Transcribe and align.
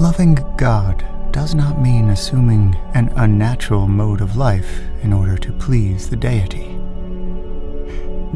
Loving 0.00 0.34
God 0.56 1.04
does 1.32 1.54
not 1.54 1.80
mean 1.80 2.10
assuming 2.10 2.74
an 2.94 3.12
unnatural 3.16 3.86
mode 3.86 4.20
of 4.20 4.36
life 4.36 4.80
in 5.02 5.12
order 5.12 5.36
to 5.36 5.52
please 5.52 6.08
the 6.08 6.16
deity. 6.16 6.76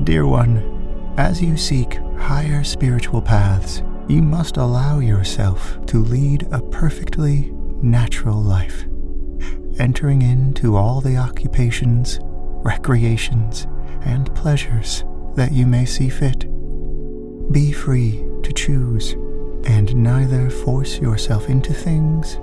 Dear 0.04 0.26
one, 0.26 1.14
as 1.16 1.42
you 1.42 1.56
seek 1.56 1.94
higher 2.18 2.62
spiritual 2.62 3.22
paths, 3.22 3.82
you 4.06 4.22
must 4.22 4.58
allow 4.58 5.00
yourself 5.00 5.84
to 5.86 5.98
lead 5.98 6.46
a 6.52 6.60
perfectly 6.62 7.50
natural 7.82 8.40
life, 8.40 8.84
entering 9.78 10.22
into 10.22 10.76
all 10.76 11.00
the 11.00 11.16
occupations, 11.16 12.20
recreations, 12.22 13.66
and 14.02 14.32
pleasures 14.34 15.04
that 15.34 15.52
you 15.52 15.66
may 15.66 15.84
see 15.84 16.08
fit. 16.08 16.46
Be 17.50 17.72
free 17.72 18.24
to 18.42 18.52
choose 18.52 19.16
and 19.66 19.94
neither 19.96 20.48
force 20.48 20.98
yourself 20.98 21.48
into 21.48 21.74
things 21.74 22.38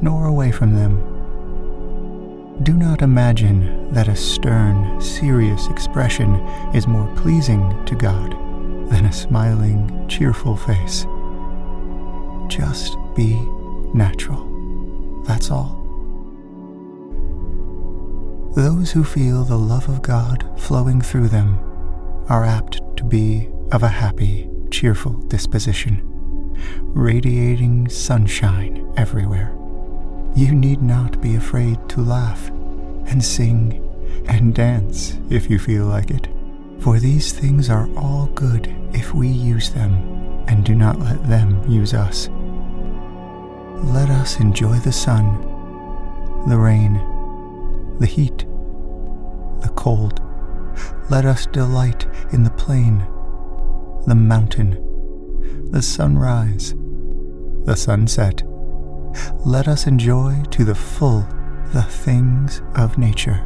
nor 0.00 0.26
away 0.26 0.52
from 0.52 0.74
them. 0.74 1.02
Do 2.62 2.74
not 2.74 3.02
imagine 3.02 3.92
that 3.92 4.08
a 4.08 4.16
stern, 4.16 5.00
serious 5.00 5.68
expression 5.68 6.34
is 6.74 6.86
more 6.86 7.06
pleasing 7.16 7.84
to 7.86 7.94
God 7.94 8.32
than 8.90 9.06
a 9.06 9.12
smiling, 9.12 10.06
cheerful 10.08 10.56
face. 10.56 11.06
Just 12.48 12.96
be 13.14 13.34
natural. 13.94 15.22
That's 15.24 15.50
all. 15.50 15.78
Those 18.54 18.90
who 18.90 19.04
feel 19.04 19.44
the 19.44 19.58
love 19.58 19.88
of 19.88 20.02
God 20.02 20.48
flowing 20.58 21.00
through 21.00 21.28
them 21.28 21.58
are 22.28 22.44
apt 22.44 22.80
to 22.96 23.04
be 23.04 23.48
of 23.70 23.82
a 23.82 23.88
happy, 23.88 24.50
cheerful 24.70 25.12
disposition, 25.28 26.07
radiating 26.80 27.88
sunshine 27.88 28.92
everywhere. 28.96 29.54
You 30.34 30.54
need 30.54 30.82
not 30.82 31.20
be 31.20 31.34
afraid 31.34 31.88
to 31.90 32.00
laugh 32.00 32.48
and 33.08 33.24
sing 33.24 33.84
and 34.28 34.54
dance 34.54 35.18
if 35.30 35.50
you 35.50 35.58
feel 35.58 35.86
like 35.86 36.10
it, 36.10 36.28
for 36.80 36.98
these 36.98 37.32
things 37.32 37.70
are 37.70 37.88
all 37.96 38.26
good 38.34 38.74
if 38.92 39.14
we 39.14 39.28
use 39.28 39.70
them 39.70 40.44
and 40.48 40.64
do 40.64 40.74
not 40.74 40.98
let 41.00 41.28
them 41.28 41.62
use 41.68 41.94
us. 41.94 42.28
Let 43.84 44.10
us 44.10 44.40
enjoy 44.40 44.76
the 44.78 44.92
sun, 44.92 45.40
the 46.48 46.56
rain, 46.56 46.94
the 47.98 48.06
heat, 48.06 48.38
the 49.60 49.72
cold. 49.74 50.20
Let 51.10 51.24
us 51.24 51.46
delight 51.46 52.06
in 52.32 52.44
the 52.44 52.50
plain, 52.50 53.06
the 54.06 54.14
mountain, 54.14 54.87
the 55.70 55.82
sunrise, 55.82 56.74
the 57.64 57.74
sunset. 57.76 58.42
Let 59.44 59.68
us 59.68 59.86
enjoy 59.86 60.42
to 60.50 60.64
the 60.64 60.74
full 60.74 61.26
the 61.74 61.82
things 61.82 62.62
of 62.74 62.96
nature. 62.96 63.42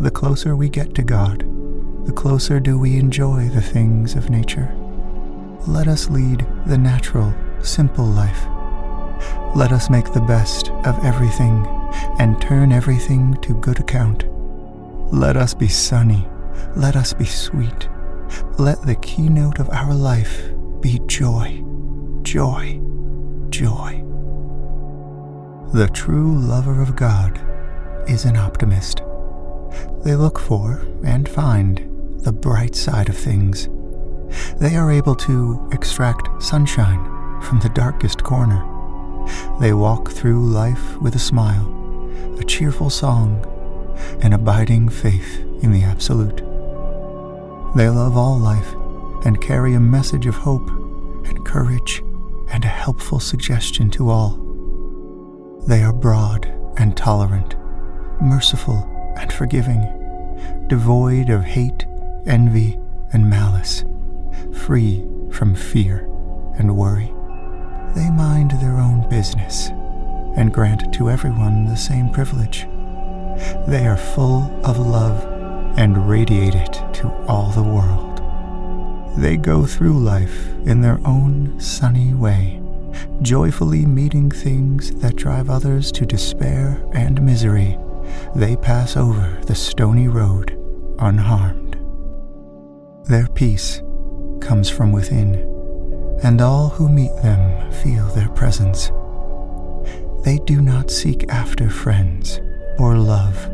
The 0.00 0.10
closer 0.10 0.56
we 0.56 0.68
get 0.68 0.94
to 0.96 1.02
God, 1.02 1.44
the 2.06 2.12
closer 2.12 2.58
do 2.58 2.76
we 2.76 2.98
enjoy 2.98 3.48
the 3.48 3.62
things 3.62 4.16
of 4.16 4.30
nature. 4.30 4.74
Let 5.68 5.86
us 5.86 6.10
lead 6.10 6.44
the 6.66 6.78
natural, 6.78 7.32
simple 7.62 8.04
life. 8.04 8.46
Let 9.54 9.70
us 9.70 9.88
make 9.88 10.12
the 10.12 10.20
best 10.20 10.70
of 10.84 11.02
everything 11.04 11.66
and 12.18 12.40
turn 12.42 12.72
everything 12.72 13.40
to 13.42 13.60
good 13.60 13.78
account. 13.78 14.24
Let 15.12 15.36
us 15.36 15.54
be 15.54 15.68
sunny. 15.68 16.26
Let 16.74 16.96
us 16.96 17.12
be 17.12 17.24
sweet. 17.24 17.88
Let 18.58 18.82
the 18.82 18.96
keynote 18.96 19.60
of 19.60 19.70
our 19.70 19.94
life 19.94 20.50
be 20.86 21.00
joy, 21.08 21.64
joy, 22.22 22.80
joy. 23.48 24.04
The 25.72 25.90
true 25.92 26.38
lover 26.38 26.80
of 26.80 26.94
God 26.94 27.40
is 28.08 28.24
an 28.24 28.36
optimist. 28.36 29.02
They 30.04 30.14
look 30.14 30.38
for 30.38 30.86
and 31.04 31.28
find 31.28 32.20
the 32.20 32.32
bright 32.32 32.76
side 32.76 33.08
of 33.08 33.16
things. 33.16 33.68
They 34.60 34.76
are 34.76 34.92
able 34.92 35.16
to 35.16 35.68
extract 35.72 36.40
sunshine 36.40 37.02
from 37.42 37.58
the 37.58 37.70
darkest 37.70 38.22
corner. 38.22 38.62
They 39.60 39.72
walk 39.72 40.12
through 40.12 40.48
life 40.52 40.96
with 40.98 41.16
a 41.16 41.26
smile, 41.32 41.66
a 42.38 42.44
cheerful 42.44 42.90
song, 42.90 43.44
an 44.22 44.32
abiding 44.32 44.90
faith 44.90 45.40
in 45.64 45.72
the 45.72 45.82
Absolute. 45.82 46.44
They 47.74 47.88
love 47.88 48.16
all 48.16 48.38
life 48.38 48.72
and 49.24 49.42
carry 49.42 49.74
a 49.74 49.80
message 49.80 50.26
of 50.26 50.36
hope 50.36 50.70
and 51.26 51.44
courage 51.44 52.02
and 52.50 52.64
a 52.64 52.68
helpful 52.68 53.20
suggestion 53.20 53.90
to 53.90 54.08
all. 54.08 54.42
They 55.66 55.82
are 55.82 55.92
broad 55.92 56.46
and 56.78 56.96
tolerant, 56.96 57.56
merciful 58.20 58.88
and 59.18 59.32
forgiving, 59.32 59.82
devoid 60.68 61.28
of 61.30 61.44
hate, 61.44 61.86
envy, 62.26 62.78
and 63.12 63.28
malice, 63.28 63.84
free 64.52 65.04
from 65.30 65.54
fear 65.54 66.08
and 66.58 66.76
worry. 66.76 67.12
They 67.94 68.10
mind 68.10 68.52
their 68.52 68.78
own 68.78 69.08
business 69.08 69.68
and 70.36 70.52
grant 70.52 70.92
to 70.94 71.10
everyone 71.10 71.64
the 71.64 71.76
same 71.76 72.10
privilege. 72.10 72.66
They 73.66 73.86
are 73.86 73.96
full 73.96 74.50
of 74.64 74.78
love 74.78 75.24
and 75.78 76.08
radiate 76.08 76.54
it 76.54 76.72
to 76.94 77.10
all 77.26 77.50
the 77.50 77.62
world. 77.62 78.05
They 79.18 79.36
go 79.36 79.66
through 79.66 79.98
life 79.98 80.48
in 80.66 80.80
their 80.80 81.00
own 81.04 81.58
sunny 81.60 82.14
way 82.14 82.62
joyfully 83.22 83.86
meeting 83.86 84.30
things 84.30 84.92
that 84.96 85.16
drive 85.16 85.50
others 85.50 85.90
to 85.92 86.06
despair 86.06 86.82
and 86.92 87.22
misery, 87.22 87.78
they 88.34 88.56
pass 88.56 88.96
over 88.96 89.38
the 89.46 89.54
stony 89.54 90.08
road 90.08 90.52
unharmed. 90.98 91.74
Their 93.04 93.28
peace 93.28 93.82
comes 94.40 94.68
from 94.68 94.92
within, 94.92 95.34
and 96.22 96.40
all 96.40 96.68
who 96.68 96.88
meet 96.88 97.14
them 97.22 97.72
feel 97.72 98.06
their 98.08 98.28
presence. 98.30 98.90
They 100.24 100.38
do 100.44 100.60
not 100.60 100.90
seek 100.90 101.28
after 101.28 101.70
friends 101.70 102.40
or 102.78 102.96
love. 102.96 103.50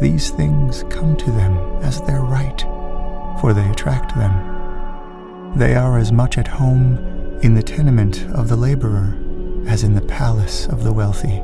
These 0.00 0.30
things 0.30 0.84
come 0.90 1.16
to 1.16 1.30
them 1.30 1.56
as 1.82 2.00
their 2.02 2.20
right, 2.20 2.60
for 3.40 3.52
they 3.54 3.68
attract 3.70 4.14
them. 4.14 4.53
They 5.56 5.76
are 5.76 5.98
as 5.98 6.10
much 6.10 6.36
at 6.36 6.48
home 6.48 6.98
in 7.42 7.54
the 7.54 7.62
tenement 7.62 8.26
of 8.34 8.48
the 8.48 8.56
laborer 8.56 9.16
as 9.68 9.84
in 9.84 9.94
the 9.94 10.02
palace 10.02 10.66
of 10.66 10.82
the 10.82 10.92
wealthy. 10.92 11.42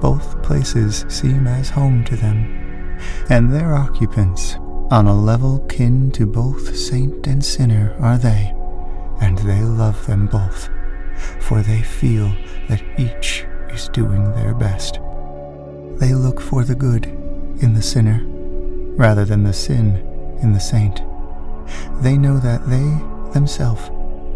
Both 0.00 0.42
places 0.42 1.06
seem 1.08 1.46
as 1.46 1.70
home 1.70 2.04
to 2.04 2.16
them, 2.16 2.98
and 3.30 3.52
their 3.52 3.74
occupants, 3.74 4.56
on 4.90 5.06
a 5.06 5.18
level 5.18 5.60
kin 5.60 6.10
to 6.12 6.26
both 6.26 6.76
saint 6.76 7.26
and 7.26 7.42
sinner, 7.42 7.96
are 8.00 8.18
they, 8.18 8.52
and 9.20 9.38
they 9.38 9.62
love 9.62 10.06
them 10.06 10.26
both, 10.26 10.68
for 11.40 11.62
they 11.62 11.80
feel 11.80 12.30
that 12.68 12.82
each 12.98 13.46
is 13.70 13.88
doing 13.88 14.30
their 14.34 14.54
best. 14.54 15.00
They 15.98 16.14
look 16.14 16.40
for 16.40 16.64
the 16.64 16.74
good 16.74 17.06
in 17.06 17.72
the 17.72 17.82
sinner 17.82 18.20
rather 18.96 19.24
than 19.24 19.44
the 19.44 19.54
sin 19.54 19.96
in 20.42 20.52
the 20.52 20.60
saint. 20.60 21.00
They 22.02 22.18
know 22.18 22.38
that 22.38 22.68
they 22.68 23.11
themselves 23.32 23.90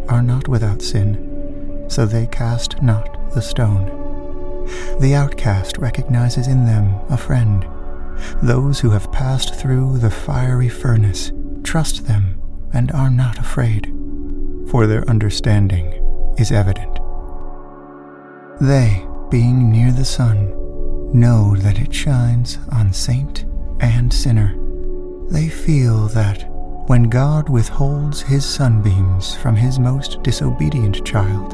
are 0.08 0.22
not 0.22 0.48
without 0.48 0.82
sin, 0.82 1.84
so 1.88 2.06
they 2.06 2.26
cast 2.26 2.82
not 2.82 3.34
the 3.34 3.42
stone. 3.42 3.86
The 5.00 5.14
outcast 5.14 5.78
recognizes 5.78 6.48
in 6.48 6.66
them 6.66 7.00
a 7.08 7.16
friend. 7.16 7.66
Those 8.42 8.80
who 8.80 8.90
have 8.90 9.12
passed 9.12 9.54
through 9.54 9.98
the 9.98 10.10
fiery 10.10 10.68
furnace 10.68 11.32
trust 11.62 12.06
them 12.06 12.40
and 12.72 12.90
are 12.92 13.10
not 13.10 13.38
afraid, 13.38 13.92
for 14.71 14.86
their 14.86 15.09
understanding 15.09 15.92
is 16.38 16.50
evident. 16.50 16.98
They, 18.60 19.06
being 19.30 19.71
near 19.71 19.92
the 19.92 20.04
sun, 20.04 20.53
know 21.12 21.56
that 21.56 21.78
it 21.78 21.94
shines 21.94 22.59
on 22.72 22.92
saint 22.92 23.44
and 23.80 24.12
sinner. 24.12 24.56
They 25.30 25.48
feel 25.48 26.09
that 26.09 26.50
when 26.86 27.04
God 27.04 27.48
withholds 27.48 28.22
his 28.22 28.44
sunbeams 28.44 29.34
from 29.34 29.56
his 29.56 29.78
most 29.78 30.22
disobedient 30.22 31.04
child, 31.04 31.53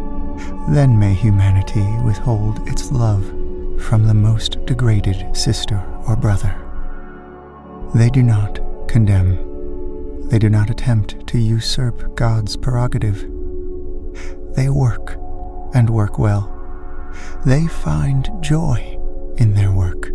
then 0.68 0.98
may 0.98 1.14
humanity 1.14 1.86
withhold 2.04 2.68
its 2.68 2.92
love 2.92 3.24
from 3.80 4.06
the 4.06 4.14
most 4.14 4.64
degraded 4.66 5.34
sister 5.34 5.82
or 6.06 6.16
brother. 6.16 6.54
They 7.94 8.10
do 8.10 8.22
not 8.22 8.60
condemn. 8.88 10.28
They 10.28 10.38
do 10.38 10.50
not 10.50 10.68
attempt 10.68 11.26
to 11.28 11.38
usurp 11.38 12.14
God's 12.14 12.56
prerogative. 12.56 13.22
They 14.54 14.68
work 14.68 15.16
and 15.74 15.88
work 15.88 16.18
well. 16.18 16.50
They 17.46 17.66
find 17.66 18.28
joy 18.40 18.98
in 19.38 19.54
their 19.54 19.72
work. 19.72 20.10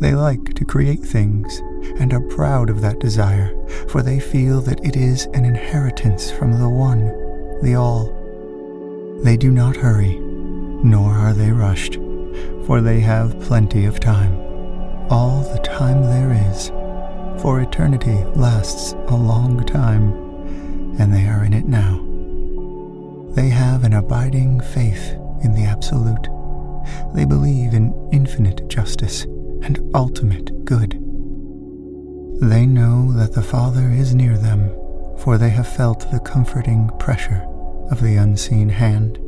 They 0.00 0.14
like 0.14 0.54
to 0.54 0.64
create 0.64 1.00
things 1.00 1.58
and 2.00 2.14
are 2.14 2.22
proud 2.22 2.70
of 2.70 2.80
that 2.80 3.00
desire, 3.00 3.54
for 3.86 4.02
they 4.02 4.18
feel 4.18 4.62
that 4.62 4.82
it 4.82 4.96
is 4.96 5.26
an 5.34 5.44
inheritance 5.44 6.30
from 6.30 6.58
the 6.58 6.70
One, 6.70 7.04
the 7.62 7.74
All. 7.74 8.06
They 9.22 9.36
do 9.36 9.50
not 9.52 9.76
hurry, 9.76 10.18
nor 10.18 11.12
are 11.12 11.34
they 11.34 11.52
rushed, 11.52 11.96
for 12.64 12.80
they 12.80 13.00
have 13.00 13.38
plenty 13.40 13.84
of 13.84 14.00
time, 14.00 14.32
all 15.10 15.42
the 15.42 15.60
time 15.60 16.02
there 16.02 16.32
is, 16.50 16.68
for 17.42 17.60
eternity 17.60 18.24
lasts 18.34 18.92
a 19.08 19.14
long 19.14 19.66
time, 19.66 20.14
and 20.98 21.12
they 21.12 21.26
are 21.26 21.44
in 21.44 21.52
it 21.52 21.66
now. 21.66 22.06
They 23.34 23.50
have 23.50 23.84
an 23.84 23.92
abiding 23.92 24.60
faith 24.60 25.10
in 25.44 25.52
the 25.52 25.64
Absolute. 25.64 26.26
They 27.14 27.26
believe 27.26 27.74
in 27.74 27.94
infinite 28.12 28.66
justice 28.68 29.26
and 29.62 29.78
ultimate 29.94 30.64
good. 30.64 30.92
They 32.40 32.64
know 32.66 33.12
that 33.12 33.32
the 33.34 33.42
Father 33.42 33.90
is 33.90 34.14
near 34.14 34.38
them, 34.38 34.70
for 35.18 35.36
they 35.36 35.50
have 35.50 35.68
felt 35.68 36.10
the 36.10 36.20
comforting 36.20 36.90
pressure 36.98 37.44
of 37.90 38.00
the 38.00 38.16
unseen 38.16 38.68
hand. 38.68 39.18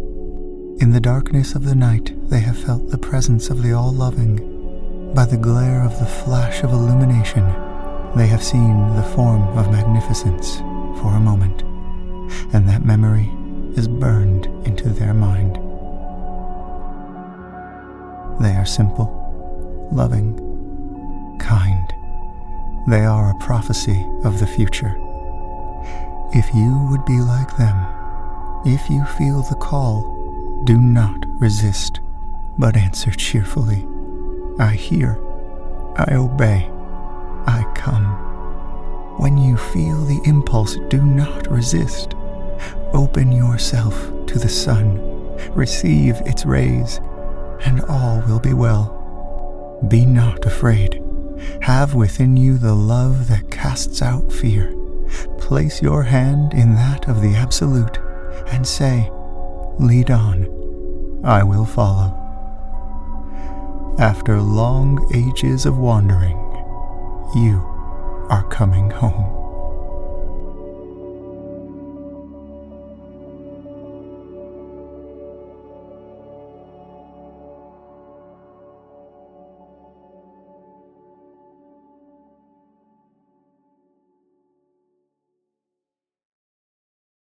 In 0.80 0.92
the 0.92 1.00
darkness 1.00 1.54
of 1.54 1.64
the 1.64 1.74
night, 1.74 2.12
they 2.30 2.40
have 2.40 2.56
felt 2.58 2.90
the 2.90 2.98
presence 2.98 3.50
of 3.50 3.62
the 3.62 3.72
All 3.72 3.92
Loving. 3.92 5.12
By 5.14 5.26
the 5.26 5.36
glare 5.36 5.84
of 5.84 5.98
the 5.98 6.06
flash 6.06 6.62
of 6.62 6.72
illumination, 6.72 7.44
they 8.16 8.26
have 8.26 8.42
seen 8.42 8.96
the 8.96 9.02
form 9.14 9.42
of 9.58 9.70
magnificence 9.70 10.56
for 11.00 11.14
a 11.14 11.20
moment, 11.20 11.62
and 12.54 12.66
that 12.68 12.84
memory 12.84 13.30
is 13.76 13.88
burned 13.88 14.46
into 14.66 14.88
their 14.88 15.12
mind. 15.12 15.56
They 18.40 18.56
are 18.56 18.66
simple, 18.66 19.21
loving, 19.92 21.36
kind. 21.38 21.92
They 22.88 23.04
are 23.04 23.30
a 23.30 23.38
prophecy 23.44 24.06
of 24.24 24.40
the 24.40 24.46
future. 24.46 24.96
If 26.34 26.52
you 26.54 26.88
would 26.90 27.04
be 27.04 27.20
like 27.20 27.56
them, 27.56 27.86
if 28.64 28.88
you 28.88 29.04
feel 29.04 29.42
the 29.42 29.56
call, 29.56 30.62
do 30.64 30.78
not 30.78 31.26
resist, 31.40 32.00
but 32.58 32.76
answer 32.76 33.10
cheerfully. 33.10 33.86
I 34.58 34.72
hear, 34.72 35.18
I 35.96 36.14
obey, 36.14 36.70
I 37.46 37.70
come. 37.74 38.06
When 39.18 39.36
you 39.36 39.56
feel 39.56 40.04
the 40.04 40.20
impulse, 40.24 40.76
do 40.88 41.02
not 41.02 41.50
resist. 41.50 42.14
Open 42.94 43.30
yourself 43.30 43.94
to 44.26 44.38
the 44.38 44.48
sun, 44.48 44.96
receive 45.52 46.16
its 46.24 46.46
rays, 46.46 47.00
and 47.64 47.82
all 47.82 48.22
will 48.26 48.40
be 48.40 48.54
well. 48.54 49.01
Be 49.88 50.06
not 50.06 50.46
afraid. 50.46 51.02
Have 51.62 51.94
within 51.94 52.36
you 52.36 52.56
the 52.56 52.74
love 52.74 53.28
that 53.28 53.50
casts 53.50 54.00
out 54.00 54.32
fear. 54.32 54.74
Place 55.38 55.82
your 55.82 56.04
hand 56.04 56.54
in 56.54 56.74
that 56.74 57.08
of 57.08 57.20
the 57.20 57.34
Absolute 57.34 57.98
and 58.48 58.66
say, 58.66 59.10
Lead 59.78 60.10
on, 60.10 61.20
I 61.24 61.42
will 61.42 61.64
follow. 61.64 62.18
After 63.98 64.40
long 64.40 65.10
ages 65.14 65.66
of 65.66 65.78
wandering, 65.78 66.36
you 67.34 67.60
are 68.30 68.46
coming 68.50 68.90
home. 68.90 69.41